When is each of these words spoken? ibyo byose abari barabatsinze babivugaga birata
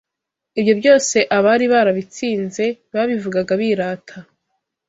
ibyo 0.59 0.73
byose 0.79 1.17
abari 1.37 1.65
barabatsinze 1.73 2.65
babivugaga 2.93 3.53
birata 3.61 4.17